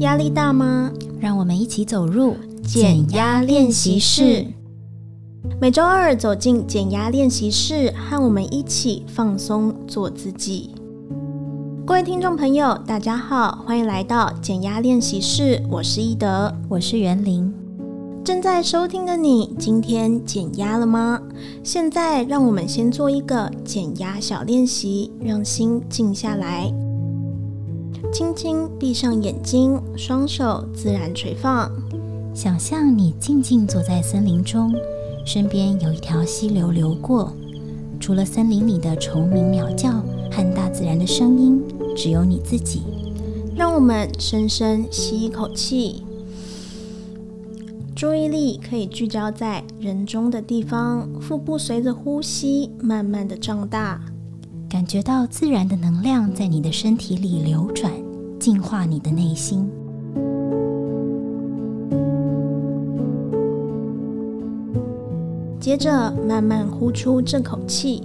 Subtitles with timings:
[0.00, 0.92] 压力大吗？
[1.18, 4.46] 让我们一起走入减压练习室。
[5.60, 10.70] 每周二走进减压练习室，和我们一起放松，做自己。
[11.84, 15.60] 各位听众朋友，大家好，欢迎来到减压练习室。
[15.68, 17.52] 我是易德，我是袁玲。
[18.24, 21.20] 正在收听的你，今天减压了吗？
[21.64, 26.72] 现在让我们先做一个减压小练习，让心静下来。
[28.10, 31.70] 轻轻闭上眼睛，双手自然垂放。
[32.34, 34.74] 想象你静静坐在森林中，
[35.26, 37.32] 身边有一条溪流流过。
[38.00, 39.90] 除了森林里的虫鸣鸟叫
[40.30, 41.62] 和大自然的声音，
[41.94, 42.82] 只有你自己。
[43.54, 46.02] 让我们深深吸一口气，
[47.94, 54.00] 注意力可以聚焦在人中的地方，腹部随着呼吸慢慢的胀大。
[54.70, 57.90] 感觉到自然的能量在你的身体里流转，
[58.50, 59.68] 净化你的内心。
[65.60, 68.04] 接着慢慢呼出这口气，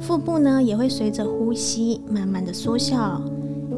[0.00, 3.20] 腹部呢也会随着呼吸慢慢的缩小，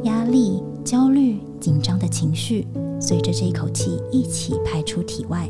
[0.05, 2.69] 压力、焦虑、紧张的情绪
[3.01, 5.48] 随着这一口气一起排出体外。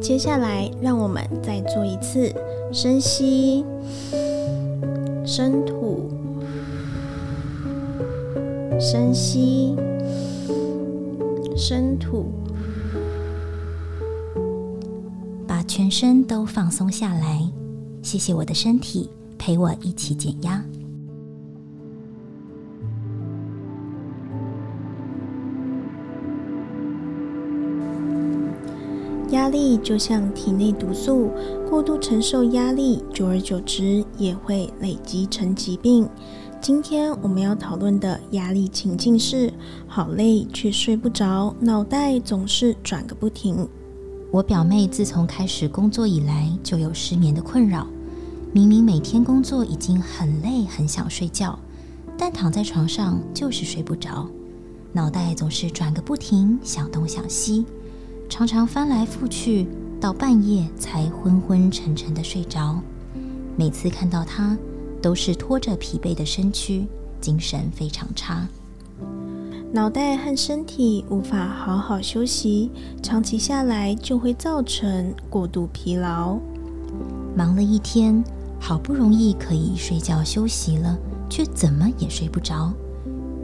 [0.00, 2.32] 接下来，让我们再做一次
[2.72, 3.62] 深吸、
[5.26, 6.08] 深吐、
[8.80, 9.76] 深吸、
[11.56, 12.26] 深吐，
[15.46, 17.48] 把全身都放松下来。
[18.02, 19.08] 谢谢我的身体，
[19.38, 20.62] 陪我一起减压。
[29.30, 31.30] 压力就像体内毒素，
[31.68, 36.08] 过度承受压力，久而久之也会累积成疾病。
[36.64, 39.52] 今天我们要讨论的压力情境是：
[39.86, 43.68] 好累却睡不着，脑袋总是转个不停。
[44.30, 47.86] 我表妹自从开始工作以来，就有失眠的困扰。
[48.50, 51.58] 明明每天工作已经很累，很想睡觉，
[52.16, 54.26] 但躺在床上就是睡不着，
[54.90, 57.66] 脑袋总是转个不停，想东想西。
[58.26, 59.68] 常常翻来覆去，
[60.00, 62.80] 到半夜才昏昏沉沉的睡着。
[63.54, 64.56] 每次看到她，
[65.04, 66.86] 都是拖着疲惫的身躯，
[67.20, 68.48] 精神非常差。
[69.70, 72.70] 脑袋和身体无法好好休息，
[73.02, 76.38] 长期下来就会造成过度疲劳。
[77.36, 78.24] 忙了一天，
[78.58, 80.96] 好不容易可以睡觉休息了，
[81.28, 82.72] 却怎么也睡不着。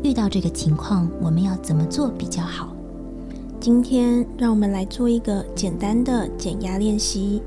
[0.02, 2.74] 遇到这个情况，我们要怎么做比较好？
[3.60, 7.42] 今天，让我们来做一个简单的减压练习。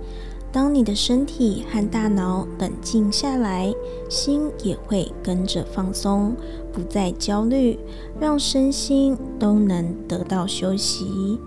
[0.54, 3.74] 当你的身体和大脑冷静下来，
[4.08, 6.36] 心也会跟着放松，
[6.72, 7.80] 不再焦虑，
[8.20, 11.40] 让身心都能得到休息。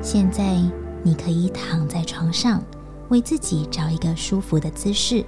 [0.00, 0.58] 现在，
[1.02, 2.62] 你可以躺在床上，
[3.10, 5.22] 为自己找一个舒服的姿势。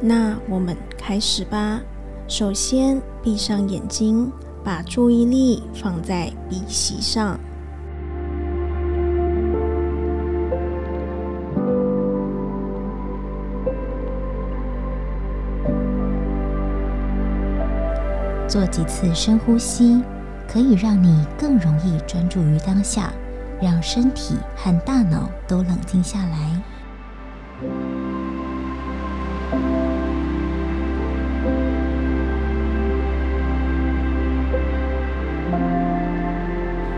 [0.00, 1.78] 那我们开始吧。
[2.26, 4.32] 首先，闭上眼睛，
[4.64, 7.38] 把注意力放在鼻息上。
[18.52, 20.02] 做几次深呼吸，
[20.46, 23.10] 可以让你更容易专注于当下，
[23.62, 26.62] 让身体和大脑都冷静下来。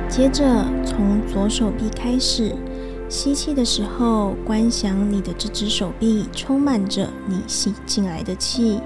[0.08, 2.52] 接着从左手臂开始，
[3.08, 8.80] 吸气的时候，观想你的这只手臂充满着你吸进来的气；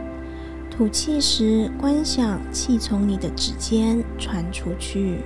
[0.79, 5.19] 吐气时，观想气从你的指尖传出去。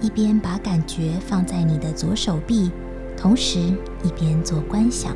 [0.00, 2.70] 一边把感觉放在你的左手臂，
[3.18, 3.58] 同时
[4.02, 5.14] 一边做观想。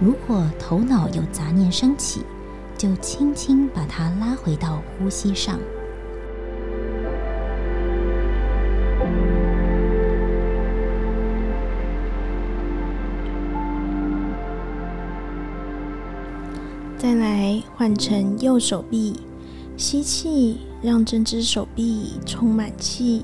[0.00, 2.22] 如果头脑有杂念升起，
[2.76, 5.56] 就轻轻把它拉回到呼吸上。
[16.98, 19.14] 再来换成右手臂，
[19.76, 23.22] 吸气，让这只手臂充满气；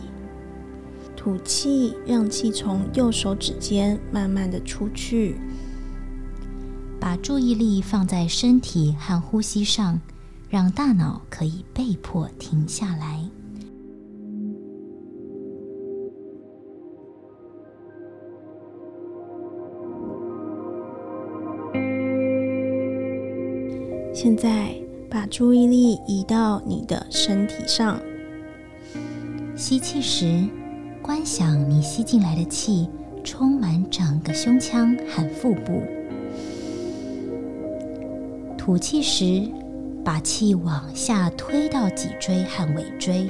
[1.16, 5.40] 吐气，让气从右手指尖慢慢的出去。
[7.00, 10.00] 把注意力放在身体和呼吸上，
[10.48, 13.28] 让大脑可以被迫停下来。
[24.24, 24.74] 现在
[25.10, 28.00] 把注意力移到你的身体上。
[29.54, 30.42] 吸气时，
[31.02, 32.88] 观想你吸进来的气
[33.22, 35.82] 充满整个胸腔和腹部；
[38.56, 39.46] 吐气时，
[40.02, 43.28] 把气往下推到脊椎和尾椎。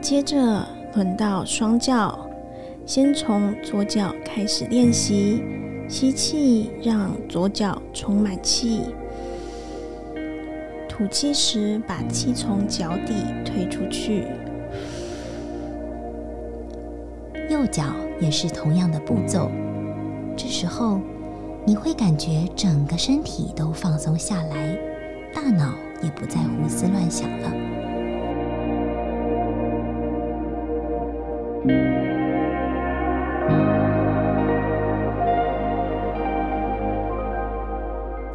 [0.00, 2.30] 接着轮到双脚，
[2.86, 5.42] 先从左脚开始练习。
[5.88, 8.80] 吸气，让左脚充满气；
[10.88, 13.14] 吐气时，把气从脚底
[13.44, 14.26] 推出去。
[17.50, 17.84] 右脚
[18.20, 19.50] 也是同样的步骤。
[20.36, 21.00] 这时候，
[21.64, 24.76] 你会感觉整个身体都放松下来，
[25.32, 27.52] 大脑也不再胡思乱想了。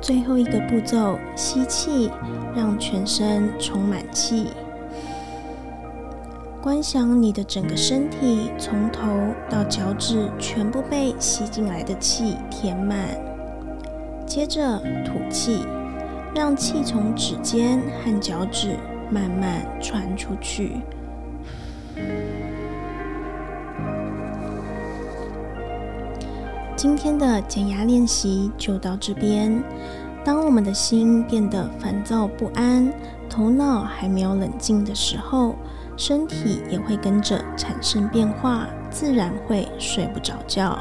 [0.09, 2.09] 最后一个步骤，吸气，
[2.55, 4.47] 让全身充满气。
[6.63, 9.07] 观想你的整个身体从头
[9.47, 13.07] 到脚趾全部被吸进来的气填满。
[14.25, 15.63] 接着吐气，
[16.33, 18.77] 让气从指尖和脚趾
[19.11, 20.77] 慢慢传出去。
[26.75, 29.61] 今天的减压练习就到这边。
[30.23, 32.91] 当我们的心变得烦躁不安，
[33.29, 35.55] 头脑还没有冷静的时候，
[35.95, 40.77] 身体也会跟着产生变化，自然会睡不着觉。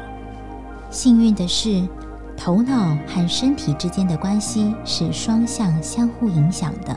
[0.89, 1.87] 幸运的是，
[2.35, 6.95] 头脑和身体之间的关系是双向相互影响的。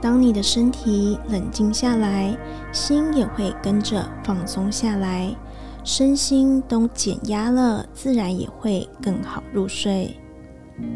[0.00, 2.36] 当你的身体冷静下来，
[2.72, 5.34] 心也会跟着放松下来，
[5.84, 10.16] 身心都减压了，自然也会更好入睡。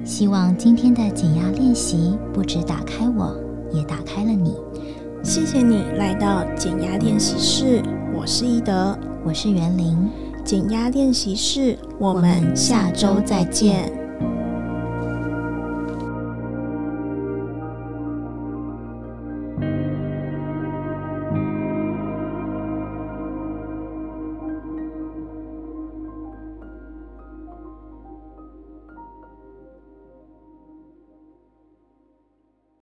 [0.05, 3.37] 希望今天的减压练习不止打开我，
[3.73, 4.55] 也打开了你。
[5.23, 7.83] 谢谢你来到减压练习室，
[8.15, 10.09] 我是伊德，我是袁玲。
[10.45, 14.06] 减压练习室，我们下周再见。